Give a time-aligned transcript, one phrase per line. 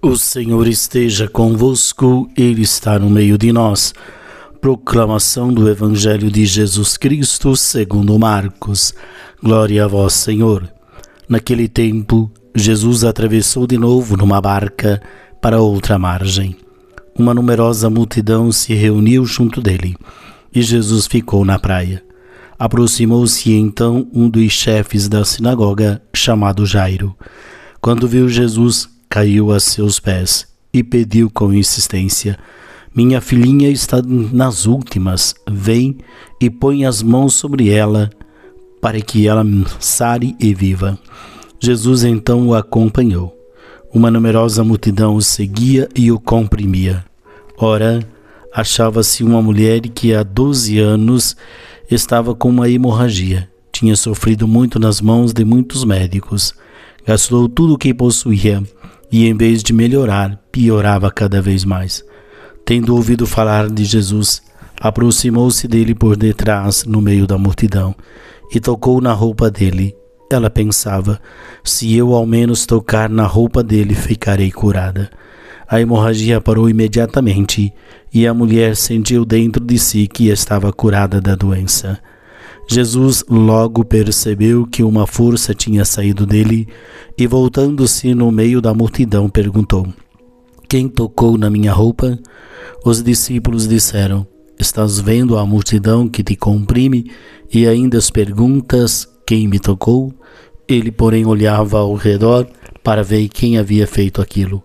[0.00, 3.92] O Senhor esteja convosco, Ele está no meio de nós.
[4.60, 8.94] Proclamação do Evangelho de Jesus Cristo segundo Marcos.
[9.42, 10.72] Glória a vós, Senhor.
[11.28, 15.02] Naquele tempo, Jesus atravessou de novo numa barca
[15.42, 16.56] para outra margem.
[17.18, 19.96] Uma numerosa multidão se reuniu junto dele,
[20.54, 22.04] e Jesus ficou na praia.
[22.56, 27.16] Aproximou-se então um dos chefes da sinagoga, chamado Jairo.
[27.80, 32.38] Quando viu Jesus, caiu a seus pés e pediu com insistência:
[32.94, 35.98] Minha filhinha está nas últimas, vem
[36.40, 38.10] e põe as mãos sobre ela
[38.80, 39.44] para que ela
[39.80, 40.98] sare e viva.
[41.60, 43.34] Jesus então o acompanhou.
[43.92, 47.04] Uma numerosa multidão o seguia e o comprimia.
[47.56, 48.06] Ora,
[48.54, 51.34] achava-se uma mulher que há doze anos
[51.90, 53.48] estava com uma hemorragia.
[53.72, 56.54] Tinha sofrido muito nas mãos de muitos médicos.
[57.04, 58.62] Gastou tudo o que possuía
[59.10, 62.04] e, em vez de melhorar, piorava cada vez mais.
[62.64, 64.42] Tendo ouvido falar de Jesus,
[64.80, 67.94] aproximou-se dele por detrás, no meio da multidão,
[68.54, 69.94] e tocou na roupa dele.
[70.30, 71.20] Ela pensava:
[71.64, 75.10] se eu ao menos tocar na roupa dele, ficarei curada.
[75.66, 77.72] A hemorragia parou imediatamente
[78.12, 81.98] e a mulher sentiu dentro de si que estava curada da doença.
[82.70, 86.68] Jesus logo percebeu que uma força tinha saído dele
[87.16, 89.88] e, voltando-se no meio da multidão, perguntou:
[90.68, 92.18] Quem tocou na minha roupa?
[92.84, 94.26] Os discípulos disseram:
[94.58, 97.10] Estás vendo a multidão que te comprime
[97.50, 100.12] e ainda as perguntas: Quem me tocou?
[100.68, 102.46] Ele, porém, olhava ao redor
[102.84, 104.62] para ver quem havia feito aquilo.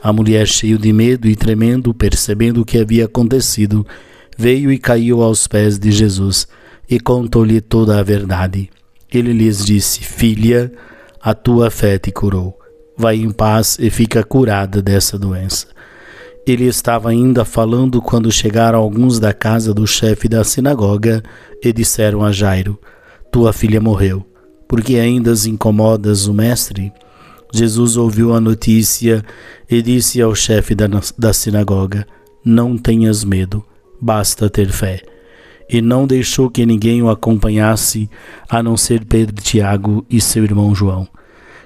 [0.00, 3.84] A mulher, cheio de medo e tremendo, percebendo o que havia acontecido,
[4.38, 6.46] veio e caiu aos pés de Jesus
[6.90, 8.68] e contou-lhe toda a verdade.
[9.12, 10.72] Ele lhes disse: Filha,
[11.22, 12.58] a tua fé te curou.
[12.98, 15.68] Vai em paz e fica curada dessa doença.
[16.46, 21.22] Ele estava ainda falando quando chegaram alguns da casa do chefe da sinagoga
[21.62, 22.78] e disseram a Jairo:
[23.30, 24.26] Tua filha morreu.
[24.66, 26.92] Porque ainda incomodas o mestre?
[27.52, 29.24] Jesus ouviu a notícia
[29.68, 30.86] e disse ao chefe da,
[31.16, 32.06] da sinagoga:
[32.44, 33.64] Não tenhas medo,
[34.00, 35.02] basta ter fé
[35.70, 38.10] e não deixou que ninguém o acompanhasse,
[38.48, 41.06] a não ser Pedro Tiago e seu irmão João.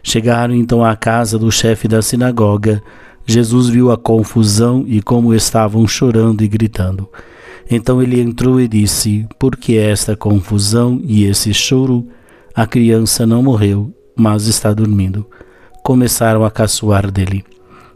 [0.02, 2.82] Chegaram então à casa do chefe da sinagoga.
[3.24, 7.08] Jesus viu a confusão e como estavam chorando e gritando.
[7.70, 12.06] Então ele entrou e disse: Por que esta confusão e esse choro?
[12.54, 15.26] A criança não morreu, mas está dormindo.
[15.82, 17.42] Começaram a caçoar dele.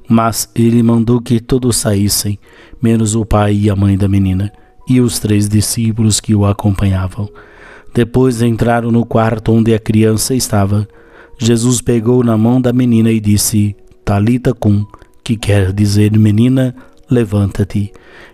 [0.08, 2.38] Mas ele mandou que todos saíssem,
[2.82, 4.50] menos o pai e a mãe da menina
[4.88, 7.28] e os três discípulos que o acompanhavam.
[7.94, 10.88] Depois entraram no quarto onde a criança estava.
[11.38, 14.86] Jesus pegou na mão da menina e disse: Talita cum,
[15.22, 16.74] que quer dizer menina,
[17.10, 17.92] levanta-te.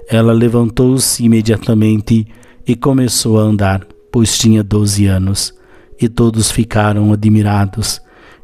[0.09, 2.27] Ela levantou-se imediatamente
[2.67, 5.53] e começou a andar, pois tinha doze anos.
[6.01, 8.01] E todos ficaram admirados.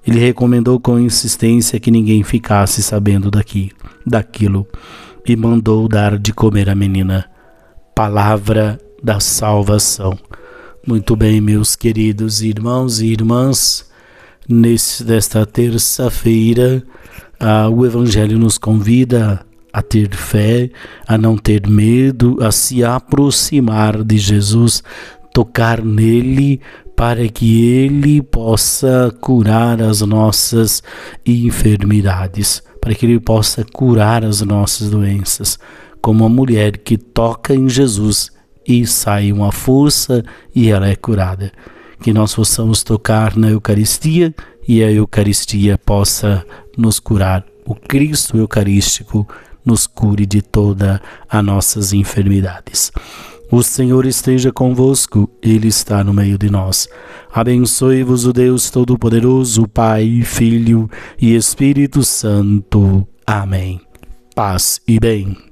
[0.06, 3.70] Ele recomendou com insistência que ninguém ficasse sabendo daqui,
[4.06, 4.66] daquilo,
[5.26, 7.29] e mandou dar de comer à menina
[8.00, 10.18] palavra da salvação.
[10.86, 13.84] Muito bem, meus queridos irmãos e irmãs,
[14.48, 16.82] nesta terça-feira,
[17.38, 20.70] ah, o Evangelho nos convida a ter fé,
[21.06, 24.82] a não ter medo, a se aproximar de Jesus,
[25.34, 26.58] tocar nele
[26.96, 30.82] para que ele possa curar as nossas
[31.26, 35.58] enfermidades, para que ele possa curar as nossas doenças
[36.00, 38.30] como a mulher que toca em Jesus
[38.66, 40.24] e sai uma força
[40.54, 41.52] e ela é curada.
[42.02, 44.34] Que nós possamos tocar na Eucaristia
[44.66, 46.44] e a Eucaristia possa
[46.76, 47.44] nos curar.
[47.66, 49.28] O Cristo Eucarístico
[49.64, 52.90] nos cure de todas as nossas enfermidades.
[53.52, 56.88] O Senhor esteja convosco, Ele está no meio de nós.
[57.32, 60.88] Abençoe-vos o Deus Todo-Poderoso, Pai, Filho
[61.20, 63.06] e Espírito Santo.
[63.26, 63.80] Amém.
[64.36, 65.49] Paz e bem.